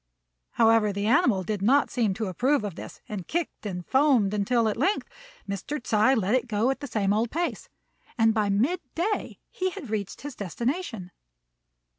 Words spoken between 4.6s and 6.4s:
at length Mr. Ts'ui let